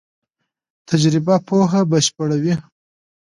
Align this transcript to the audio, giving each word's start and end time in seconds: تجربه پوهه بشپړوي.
تجربه 0.89 1.35
پوهه 1.47 1.81
بشپړوي. 1.91 2.55